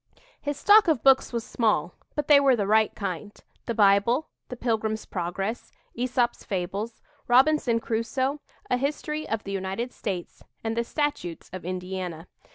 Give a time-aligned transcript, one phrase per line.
[0.41, 4.55] His stock of books was small, but they were the right kind the Bible, "The
[4.55, 11.51] Pilgrim's Progress," Æsop's Fables, "Robinson Crusoe," a history of the United States, and the Statutes
[11.53, 12.25] of Indiana.